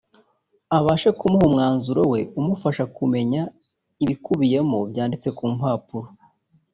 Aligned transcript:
abashe 0.77 1.09
kumuha 1.19 1.45
umwanzuro 1.49 2.01
we 2.11 2.19
umufasha 2.39 2.83
kumenya 2.95 3.41
ibikubiyemo 4.03 4.77
byanditse 4.91 5.27
ku 5.37 5.45
mpapuro 5.55 6.07